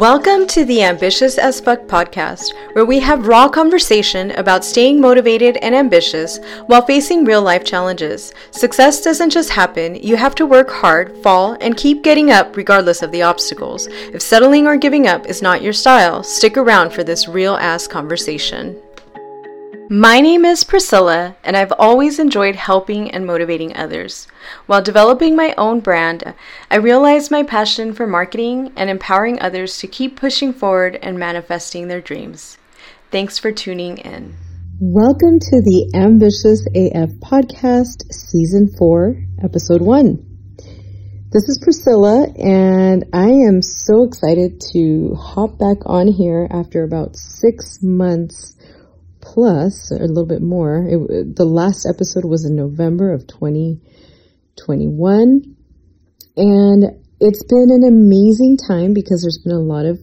[0.00, 5.58] Welcome to the Ambitious as Fuck podcast, where we have raw conversation about staying motivated
[5.58, 6.38] and ambitious
[6.68, 8.32] while facing real life challenges.
[8.50, 13.02] Success doesn't just happen, you have to work hard, fall, and keep getting up regardless
[13.02, 13.88] of the obstacles.
[13.88, 17.86] If settling or giving up is not your style, stick around for this real ass
[17.86, 18.80] conversation.
[19.92, 24.28] My name is Priscilla, and I've always enjoyed helping and motivating others.
[24.66, 26.32] While developing my own brand,
[26.70, 31.88] I realized my passion for marketing and empowering others to keep pushing forward and manifesting
[31.88, 32.56] their dreams.
[33.10, 34.36] Thanks for tuning in.
[34.80, 40.24] Welcome to the Ambitious AF Podcast, Season 4, Episode 1.
[41.32, 47.16] This is Priscilla, and I am so excited to hop back on here after about
[47.16, 48.54] six months
[49.20, 50.86] plus, a little bit more.
[50.88, 55.56] It, the last episode was in November of 2021.
[56.36, 56.84] And
[57.20, 60.00] it's been an amazing time because there's been a lot of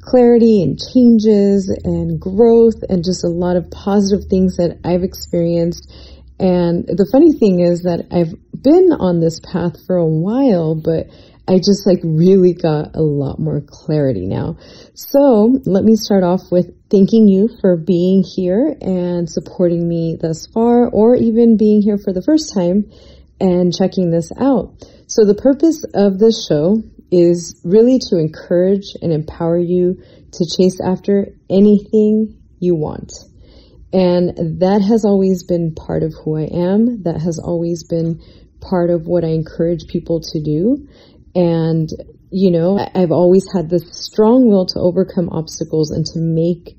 [0.00, 5.90] clarity and changes and growth and just a lot of positive things that I've experienced.
[6.38, 11.06] And the funny thing is that I've been on this path for a while, but
[11.48, 14.58] I just like really got a lot more clarity now.
[14.94, 20.46] So let me start off with thanking you for being here and supporting me thus
[20.46, 22.90] far, or even being here for the first time
[23.40, 24.74] and checking this out.
[25.06, 30.80] So the purpose of this show is really to encourage and empower you to chase
[30.80, 33.12] after anything you want.
[33.92, 37.04] And that has always been part of who I am.
[37.04, 38.20] That has always been
[38.60, 40.88] part of what I encourage people to do.
[41.34, 41.88] And,
[42.30, 46.76] you know, I've always had this strong will to overcome obstacles and to make,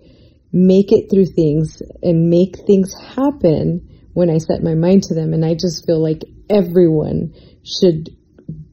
[0.52, 5.34] make it through things and make things happen when I set my mind to them.
[5.34, 8.10] And I just feel like everyone should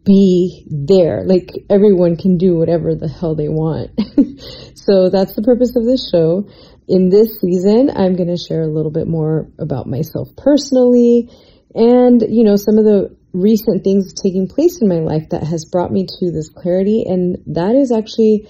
[0.05, 1.25] be there.
[1.27, 3.91] Like everyone can do whatever the hell they want.
[4.75, 6.49] so that's the purpose of this show.
[6.89, 11.31] In this season, I'm going to share a little bit more about myself personally
[11.75, 15.67] and, you know, some of the recent things taking place in my life that has
[15.67, 17.05] brought me to this clarity.
[17.07, 18.49] And that is actually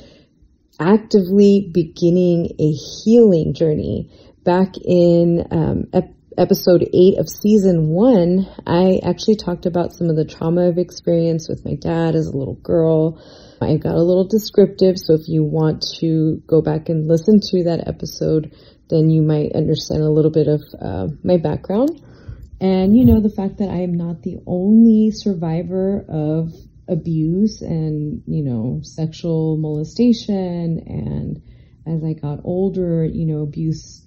[0.79, 4.11] actively beginning a healing journey.
[4.45, 10.17] Back in um, ep- episode eight of season one, I actually talked about some of
[10.17, 13.21] the trauma I've experienced with my dad as a little girl.
[13.61, 17.65] I got a little descriptive, so if you want to go back and listen to
[17.65, 18.55] that episode,
[18.91, 22.03] then you might understand a little bit of uh, my background.
[22.61, 26.53] And, you know, the fact that I am not the only survivor of
[26.89, 30.81] abuse and, you know, sexual molestation.
[30.87, 31.43] And
[31.87, 34.07] as I got older, you know, abuse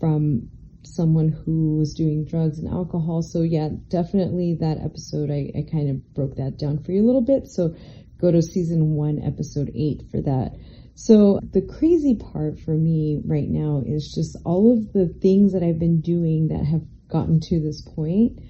[0.00, 0.48] from
[0.84, 3.22] someone who was doing drugs and alcohol.
[3.22, 7.06] So yeah, definitely that episode, I, I kind of broke that down for you a
[7.06, 7.48] little bit.
[7.48, 7.74] So
[8.20, 10.56] go to season one, episode eight for that.
[10.94, 15.62] So the crazy part for me right now is just all of the things that
[15.62, 18.40] I've been doing that have gotten to this point.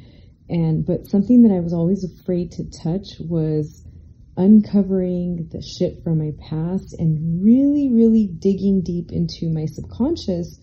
[0.49, 3.85] And, but something that I was always afraid to touch was
[4.37, 10.59] uncovering the shit from my past and really, really digging deep into my subconscious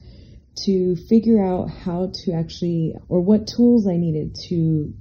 [0.64, 4.94] to figure out how to actually, or what tools I needed to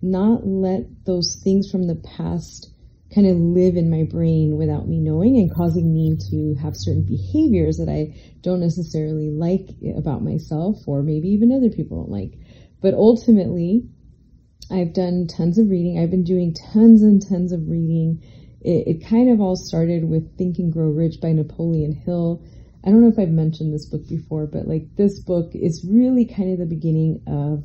[0.00, 2.72] not let those things from the past
[3.14, 7.04] kind of live in my brain without me knowing and causing me to have certain
[7.04, 12.32] behaviors that I don't necessarily like about myself or maybe even other people don't like.
[12.80, 13.88] But ultimately,
[14.70, 15.98] I've done tons of reading.
[15.98, 18.22] I've been doing tons and tons of reading.
[18.60, 22.42] It, it kind of all started with Think and Grow Rich by Napoleon Hill.
[22.84, 26.24] I don't know if I've mentioned this book before, but like this book is really
[26.24, 27.64] kind of the beginning of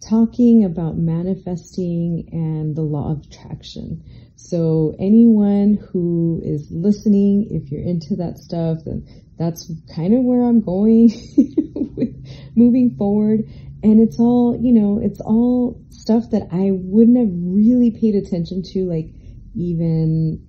[0.00, 4.04] talking about manifesting and the law of attraction.
[4.36, 9.06] So anyone who is listening, if you're into that stuff, then
[9.38, 11.10] that's kind of where I'm going
[11.96, 12.14] with
[12.54, 13.40] moving forward.
[13.82, 18.62] And it's all, you know, it's all stuff that I wouldn't have really paid attention
[18.72, 19.12] to, like
[19.54, 20.42] even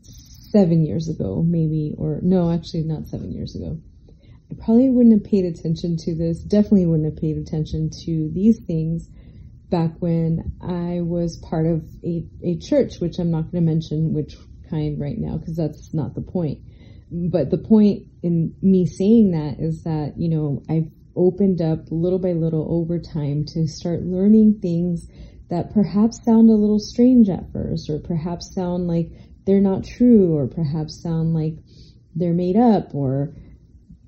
[0.00, 3.78] seven years ago, maybe, or no, actually not seven years ago.
[4.50, 8.64] I probably wouldn't have paid attention to this, definitely wouldn't have paid attention to these
[8.64, 9.10] things
[9.68, 14.14] back when I was part of a, a church, which I'm not going to mention
[14.14, 14.38] which
[14.70, 16.60] kind right now because that's not the point.
[17.10, 22.18] But the point in me saying that is that, you know, I've opened up little
[22.18, 25.08] by little over time to start learning things
[25.50, 29.10] that perhaps sound a little strange at first, or perhaps sound like
[29.46, 31.54] they're not true, or perhaps sound like
[32.14, 33.34] they're made up, or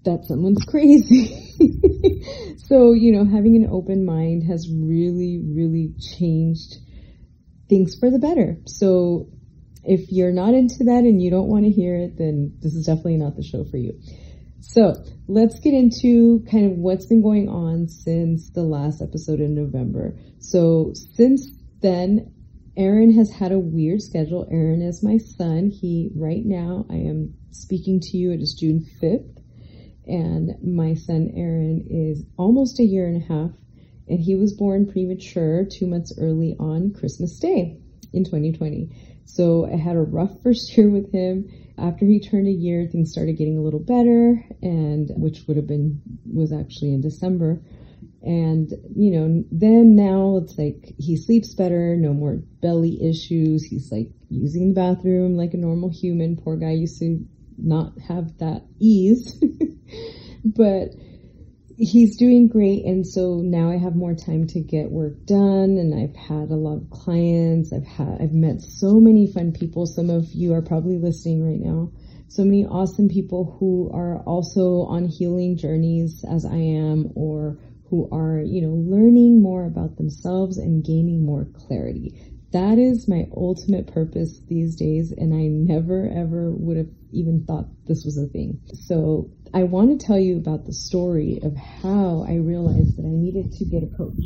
[0.05, 2.57] that someone's crazy.
[2.67, 6.77] so, you know, having an open mind has really, really changed
[7.69, 8.57] things for the better.
[8.67, 9.29] So
[9.85, 12.87] if you're not into that and you don't want to hear it, then this is
[12.87, 14.01] definitely not the show for you.
[14.61, 14.95] So
[15.29, 20.17] let's get into kind of what's been going on since the last episode in November.
[20.39, 21.49] So since
[21.83, 22.33] then,
[22.77, 24.47] Aaron has had a weird schedule.
[24.51, 25.71] Aaron is my son.
[25.71, 28.33] He, right now, I am speaking to you.
[28.33, 29.43] It is June 5th.
[30.07, 33.51] And my son Aaron is almost a year and a half.
[34.09, 37.79] And he was born premature two months early on Christmas Day
[38.13, 38.91] in 2020.
[39.27, 41.51] So I had a rough first year with him.
[41.79, 45.67] After he turned a year, things started getting a little better, and which would have
[45.67, 47.61] been was actually in December.
[48.23, 53.65] And, you know, then now it's like he sleeps better, no more belly issues.
[53.65, 56.37] He's like using the bathroom like a normal human.
[56.37, 57.25] Poor guy used to
[57.59, 59.41] not have that ease.
[60.45, 60.95] but
[61.77, 62.85] he's doing great.
[62.85, 66.57] And so now I have more time to get work done and I've had a
[66.57, 67.73] lot of clients.
[67.73, 69.87] I've had, I've met so many fun people.
[69.87, 71.93] Some of you are probably listening right now.
[72.29, 77.59] So many awesome people who are also on healing journeys as I am or
[77.89, 82.19] who are, you know, learning more about themselves and gaining more clarity.
[82.53, 87.67] That is my ultimate purpose these days, and I never ever would have even thought
[87.87, 88.61] this was a thing.
[88.73, 93.13] So I want to tell you about the story of how I realized that I
[93.13, 94.19] needed to get a coach.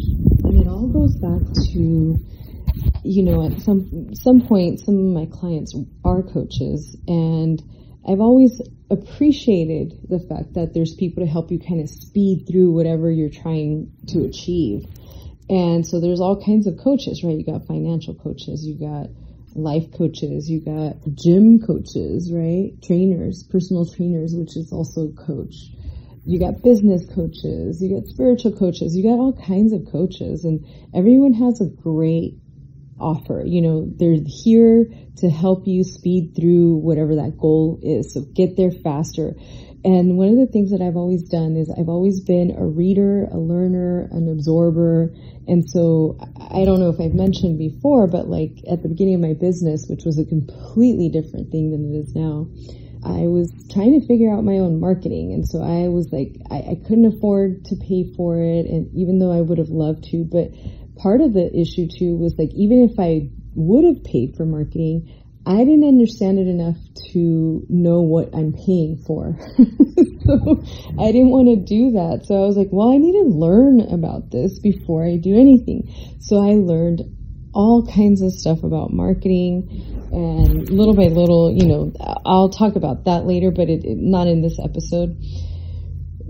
[0.44, 1.40] And it all goes back
[1.72, 2.18] to,
[3.04, 7.62] you know, at some, some point, some of my clients are coaches and
[8.06, 12.72] I've always appreciated the fact that there's people to help you kind of speed through
[12.72, 14.86] whatever you're trying to achieve.
[15.48, 17.36] And so there's all kinds of coaches, right?
[17.36, 19.10] You got financial coaches, you got
[19.54, 22.72] life coaches, you got gym coaches, right?
[22.82, 25.54] Trainers, personal trainers, which is also coach.
[26.24, 30.64] You got business coaches, you got spiritual coaches, you got all kinds of coaches and
[30.94, 32.34] everyone has a great
[33.00, 33.42] offer.
[33.44, 34.86] You know, they're here
[35.16, 38.12] to help you speed through whatever that goal is.
[38.12, 39.34] So get there faster.
[39.82, 43.24] And one of the things that I've always done is I've always been a reader,
[43.32, 45.14] a learner, an absorber.
[45.48, 49.20] And so I don't know if I've mentioned before, but like at the beginning of
[49.20, 52.48] my business, which was a completely different thing than it is now,
[53.02, 55.32] I was trying to figure out my own marketing.
[55.32, 58.66] And so I was like, I, I couldn't afford to pay for it.
[58.66, 60.52] And even though I would have loved to, but
[61.00, 65.19] part of the issue too was like, even if I would have paid for marketing,
[65.50, 66.76] I didn't understand it enough
[67.12, 69.36] to know what I'm paying for.
[70.24, 70.62] so
[70.96, 72.22] I didn't want to do that.
[72.26, 75.92] So I was like, well, I need to learn about this before I do anything.
[76.20, 77.02] So I learned
[77.52, 79.66] all kinds of stuff about marketing
[80.12, 81.92] and little by little, you know,
[82.24, 85.18] I'll talk about that later, but it, it not in this episode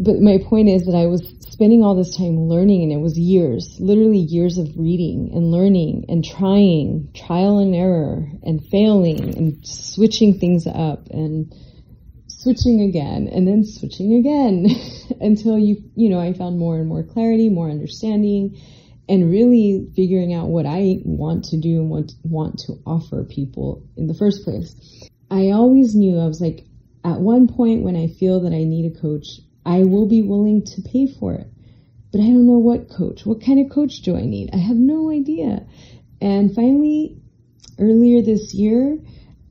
[0.00, 3.18] but my point is that I was spending all this time learning and it was
[3.18, 9.66] years, literally years of reading and learning and trying, trial and error and failing and
[9.66, 11.54] switching things up and
[12.28, 14.68] switching again and then switching again
[15.20, 18.58] until you, you know, I found more and more clarity, more understanding
[19.06, 23.82] and really figuring out what I want to do and what want to offer people
[23.98, 24.74] in the first place.
[25.30, 26.64] I always knew I was like,
[27.04, 29.26] at one point when I feel that I need a coach,
[29.70, 31.46] I will be willing to pay for it.
[32.10, 33.24] But I don't know what coach.
[33.24, 34.50] What kind of coach do I need?
[34.52, 35.64] I have no idea.
[36.20, 37.22] And finally,
[37.78, 38.98] earlier this year,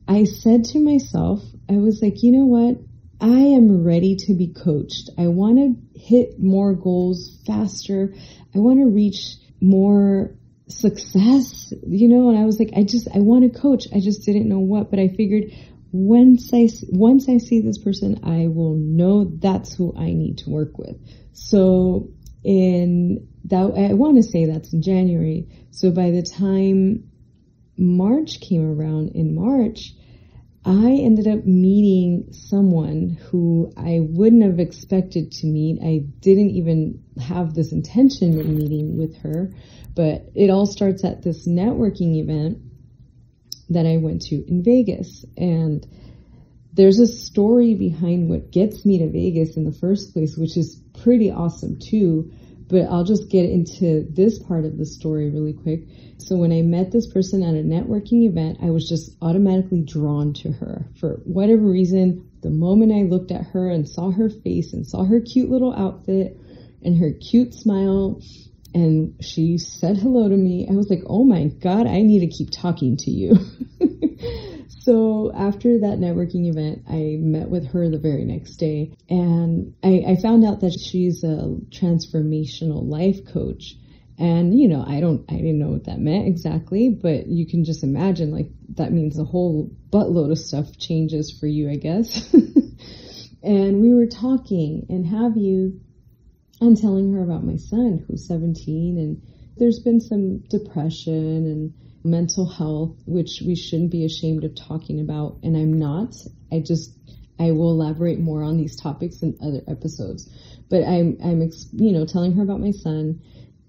[0.09, 2.75] I said to myself, I was like, you know what?
[3.21, 5.09] I am ready to be coached.
[5.17, 8.13] I want to hit more goals faster.
[8.53, 10.35] I want to reach more
[10.67, 13.87] success, you know, and I was like, I just, I want to coach.
[13.95, 15.45] I just didn't know what, but I figured
[15.91, 20.49] once I once I see this person, I will know that's who I need to
[20.49, 20.97] work with.
[21.33, 22.09] So
[22.43, 25.47] in that, I want to say that's in January.
[25.71, 27.09] So by the time
[27.77, 29.93] March came around in March,
[30.65, 35.79] I ended up meeting someone who I wouldn't have expected to meet.
[35.81, 39.51] I didn't even have this intention of meeting with her,
[39.95, 42.59] but it all starts at this networking event
[43.69, 45.25] that I went to in Vegas.
[45.37, 45.85] And
[46.73, 50.81] there's a story behind what gets me to Vegas in the first place, which is
[51.01, 52.31] pretty awesome too.
[52.67, 55.87] But I'll just get into this part of the story really quick.
[56.17, 60.33] So when I met this person at a networking event, I was just automatically drawn
[60.35, 62.29] to her for whatever reason.
[62.41, 65.73] The moment I looked at her and saw her face and saw her cute little
[65.73, 66.37] outfit
[66.83, 68.21] and her cute smile
[68.73, 70.67] and she said hello to me.
[70.69, 73.35] I was like, oh my God, I need to keep talking to you.
[74.67, 80.03] so after that networking event, I met with her the very next day and I,
[80.09, 83.75] I found out that she's a transformational life coach.
[84.17, 87.63] And, you know, I don't, I didn't know what that meant exactly, but you can
[87.63, 92.33] just imagine like that means a whole buttload of stuff changes for you, I guess.
[93.43, 95.79] and we were talking and have you,
[96.61, 99.21] I'm telling her about my son who's 17 and
[99.57, 101.73] there's been some depression and
[102.03, 105.37] mental health, which we shouldn't be ashamed of talking about.
[105.43, 106.15] And I'm not.
[106.51, 106.97] I just,
[107.39, 110.29] I will elaborate more on these topics in other episodes.
[110.69, 111.41] But I'm, I'm,
[111.73, 113.21] you know, telling her about my son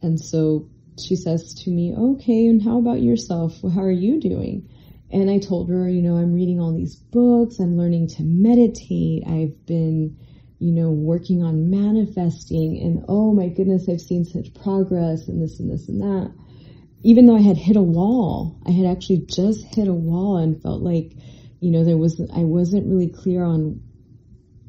[0.03, 0.69] and so
[0.99, 3.61] she says to me, okay, and how about yourself?
[3.63, 4.69] How are you doing?
[5.11, 7.59] And I told her, you know, I'm reading all these books.
[7.59, 9.25] I'm learning to meditate.
[9.27, 10.17] I've been,
[10.61, 15.59] you know, working on manifesting and oh my goodness, I've seen such progress and this
[15.59, 16.33] and this and that.
[17.03, 20.63] Even though I had hit a wall, I had actually just hit a wall and
[20.63, 21.13] felt like,
[21.61, 23.81] you know, there was, I wasn't really clear on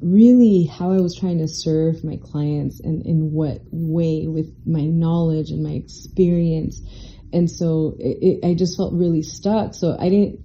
[0.02, 4.86] really how I was trying to serve my clients and in what way with my
[4.86, 6.80] knowledge and my experience.
[7.34, 9.76] And so it, it, I just felt really stuck.
[9.76, 10.40] So I didn't,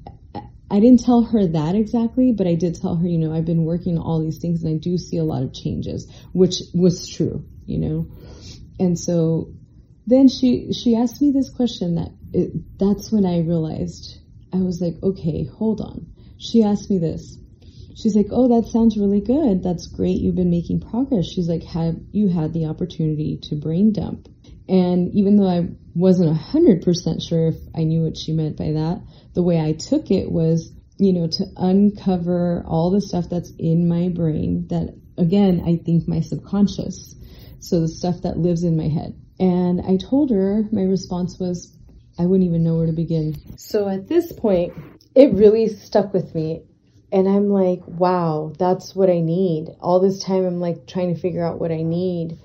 [0.70, 3.64] I didn't tell her that exactly, but I did tell her, you know, I've been
[3.64, 7.08] working on all these things and I do see a lot of changes, which was
[7.08, 8.11] true, you know.
[8.78, 9.54] And so
[10.06, 14.18] then she, she asked me this question that it, that's when I realized
[14.52, 16.06] I was like, okay, hold on.
[16.38, 17.38] She asked me this
[17.96, 19.62] she's like, "Oh, that sounds really good.
[19.62, 20.20] That's great.
[20.20, 24.28] You've been making progress." She's like, "Have you had the opportunity to brain dump?"
[24.68, 28.56] And even though I wasn't a hundred percent sure if I knew what she meant
[28.56, 29.02] by that,
[29.35, 33.88] the way I took it was, you know, to uncover all the stuff that's in
[33.88, 37.14] my brain that, again, I think my subconscious.
[37.61, 39.18] So the stuff that lives in my head.
[39.38, 41.75] And I told her, my response was,
[42.18, 43.37] I wouldn't even know where to begin.
[43.56, 44.73] So at this point,
[45.14, 46.62] it really stuck with me
[47.12, 49.68] and I'm like, wow, that's what I need.
[49.80, 52.38] All this time, I'm like trying to figure out what I need.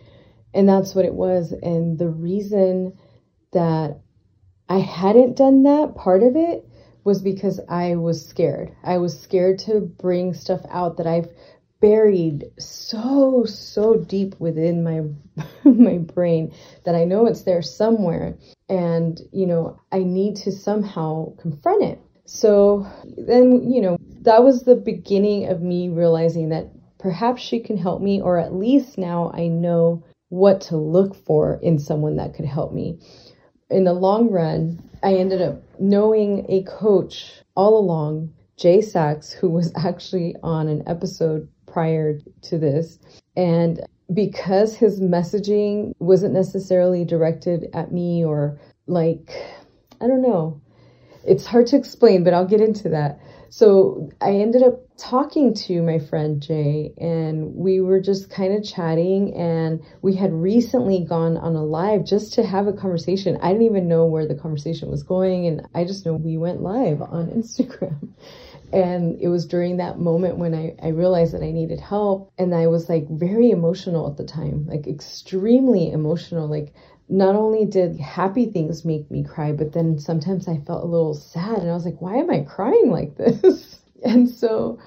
[0.54, 1.52] And that's what it was.
[1.52, 2.98] And the reason
[3.52, 4.00] that
[4.70, 6.68] I hadn't done that part of it
[7.04, 8.72] was because I was scared.
[8.84, 11.30] I was scared to bring stuff out that I've
[11.82, 15.02] buried so so deep within my
[15.64, 16.54] my brain
[16.86, 18.38] that I know it's there somewhere
[18.70, 22.00] and you know I need to somehow confront it.
[22.26, 22.86] So
[23.18, 28.02] then you know that was the beginning of me realizing that perhaps she can help
[28.02, 32.46] me, or at least now I know what to look for in someone that could
[32.46, 32.98] help me.
[33.70, 39.50] In the long run, I ended up knowing a coach all along, Jay Sachs, who
[39.50, 42.98] was actually on an episode prior to this.
[43.36, 43.82] And
[44.14, 48.58] because his messaging wasn't necessarily directed at me or
[48.88, 49.34] like,
[50.00, 50.62] I don't know,
[51.26, 53.20] it's hard to explain, but I'll get into that.
[53.50, 58.64] So I ended up talking to my friend Jay, and we were just kind of
[58.64, 59.34] chatting.
[59.36, 63.38] And we had recently gone on a live just to have a conversation.
[63.42, 66.62] I didn't even know where the conversation was going, and I just know we went
[66.62, 68.10] live on Instagram.
[68.72, 72.32] And it was during that moment when I, I realized that I needed help.
[72.38, 76.48] And I was like very emotional at the time, like extremely emotional.
[76.48, 76.74] Like
[77.10, 81.14] not only did happy things make me cry, but then sometimes I felt a little
[81.14, 83.80] sad and I was like, why am I crying like this?
[84.06, 84.80] and so,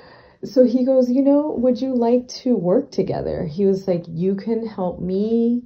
[0.45, 3.45] so he goes, you know, would you like to work together?
[3.45, 5.63] He was like, you can help me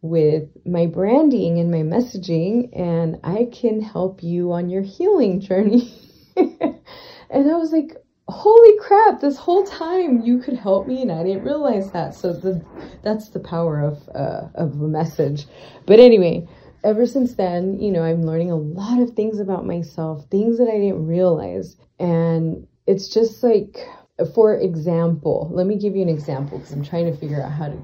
[0.00, 5.92] with my branding and my messaging and I can help you on your healing journey.
[6.36, 7.96] and I was like,
[8.28, 12.14] holy crap, this whole time you could help me and I didn't realize that.
[12.14, 12.64] So the,
[13.02, 15.46] that's the power of, uh, of a message.
[15.86, 16.46] But anyway,
[16.84, 20.68] ever since then, you know, I'm learning a lot of things about myself, things that
[20.68, 21.76] I didn't realize.
[21.98, 23.86] And it's just like,
[24.34, 27.66] for example, let me give you an example because I'm trying to figure out how
[27.68, 27.78] to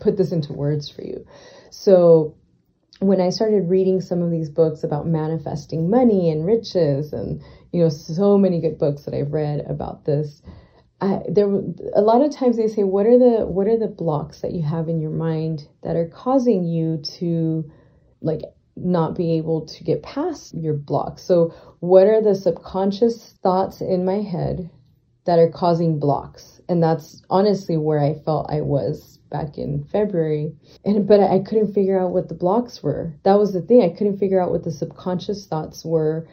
[0.00, 1.24] put this into words for you.
[1.70, 2.34] So
[2.98, 7.40] when I started reading some of these books about manifesting money and riches and
[7.72, 10.42] you know, so many good books that I've read about this.
[11.00, 11.46] I, there
[11.94, 14.62] a lot of times they say what are the what are the blocks that you
[14.62, 17.70] have in your mind that are causing you to
[18.20, 18.42] like
[18.80, 24.04] not be able to get past your blocks so what are the subconscious thoughts in
[24.04, 24.70] my head
[25.26, 30.52] that are causing blocks and that's honestly where i felt i was back in february
[30.84, 33.88] and but i couldn't figure out what the blocks were that was the thing i
[33.88, 36.26] couldn't figure out what the subconscious thoughts were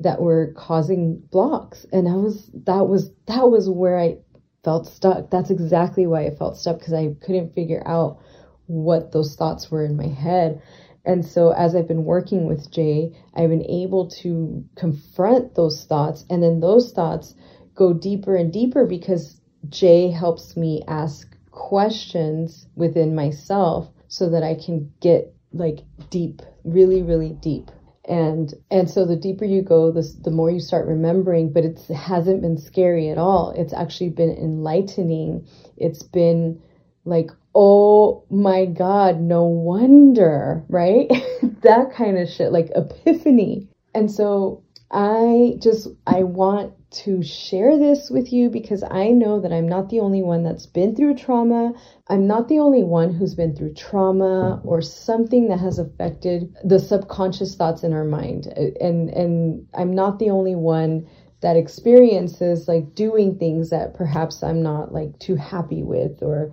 [0.00, 1.86] that were causing blocks.
[1.92, 4.18] And I was, that was, that was where I
[4.64, 5.30] felt stuck.
[5.30, 8.20] That's exactly why I felt stuck because I couldn't figure out
[8.66, 10.62] what those thoughts were in my head.
[11.08, 16.26] And so as I've been working with Jay, I've been able to confront those thoughts
[16.28, 17.34] and then those thoughts
[17.74, 24.54] go deeper and deeper because Jay helps me ask questions within myself so that I
[24.54, 25.78] can get like
[26.10, 27.70] deep, really, really deep.
[28.06, 31.52] And and so the deeper you go, the the more you start remembering.
[31.54, 33.54] But it hasn't been scary at all.
[33.56, 35.46] It's actually been enlightening.
[35.78, 36.60] It's been
[37.04, 41.10] like, oh my God, no wonder, right?
[41.62, 43.68] that kind of shit, like epiphany.
[43.92, 44.62] And so
[44.92, 49.88] I just, I want to share this with you because I know that I'm not
[49.88, 51.72] the only one that's been through trauma.
[52.06, 56.78] I'm not the only one who's been through trauma or something that has affected the
[56.78, 58.46] subconscious thoughts in our mind.
[58.80, 61.08] And and I'm not the only one
[61.40, 66.52] that experiences like doing things that perhaps I'm not like too happy with or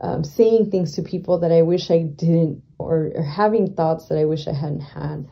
[0.00, 4.18] um, saying things to people that I wish I didn't or, or having thoughts that
[4.18, 5.28] I wish I hadn't had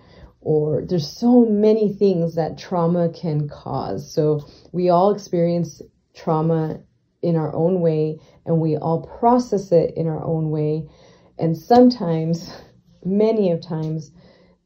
[0.46, 4.14] or there's so many things that trauma can cause.
[4.14, 5.82] So we all experience
[6.14, 6.78] trauma
[7.20, 10.88] in our own way and we all process it in our own way.
[11.36, 12.48] And sometimes,
[13.04, 14.12] many of times,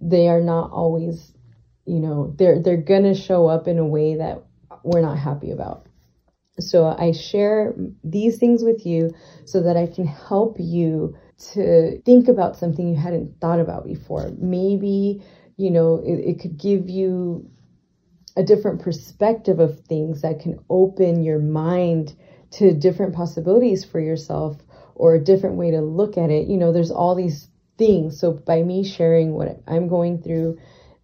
[0.02, 1.32] they are not always,
[1.86, 4.42] you know, they're they're gonna show up in a way that
[4.82, 5.86] we're not happy about.
[6.58, 9.14] So I share these things with you
[9.44, 11.16] so that I can help you
[11.52, 14.30] to think about something you hadn't thought about before.
[14.38, 15.22] Maybe
[15.60, 17.46] you know, it, it could give you
[18.34, 22.16] a different perspective of things that can open your mind
[22.52, 24.56] to different possibilities for yourself
[24.94, 26.48] or a different way to look at it.
[26.48, 28.18] You know, there's all these things.
[28.18, 30.58] So by me sharing what I'm going through,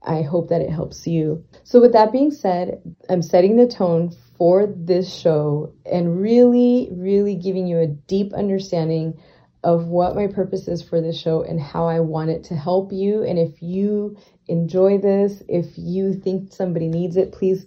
[0.06, 1.44] I hope that it helps you.
[1.64, 7.34] So with that being said, I'm setting the tone for this show and really, really
[7.34, 9.18] giving you a deep understanding
[9.64, 12.92] of what my purpose is for this show and how I want it to help
[12.92, 13.24] you.
[13.24, 17.66] And if you enjoy this, if you think somebody needs it, please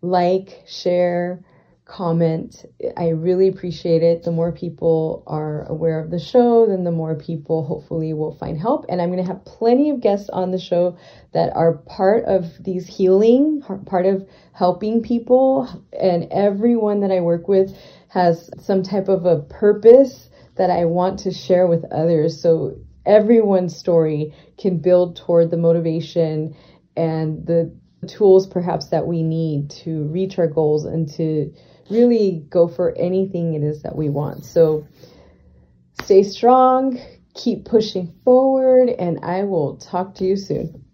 [0.00, 1.44] like, share,
[1.84, 2.64] comment.
[2.96, 4.22] I really appreciate it.
[4.22, 8.58] The more people are aware of the show, then the more people hopefully will find
[8.58, 8.86] help.
[8.88, 10.96] And I'm going to have plenty of guests on the show
[11.32, 15.68] that are part of these healing, part of helping people.
[15.92, 17.76] And everyone that I work with
[18.08, 22.40] has some type of a purpose that I want to share with others.
[22.40, 26.56] So everyone's story can build toward the motivation
[26.96, 31.52] and the tools perhaps that we need to reach our goals and to
[31.90, 34.44] really go for anything it is that we want.
[34.44, 34.86] So
[36.02, 37.00] stay strong,
[37.34, 40.84] keep pushing forward, and I will talk to you soon.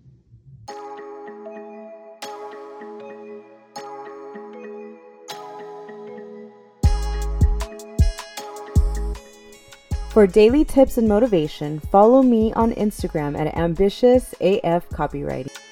[10.11, 15.70] For daily tips and motivation, follow me on Instagram at ambitiousaf copywriting.